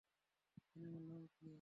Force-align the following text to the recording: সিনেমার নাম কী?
সিনেমার 0.63 1.01
নাম 1.09 1.23
কী? 1.35 1.47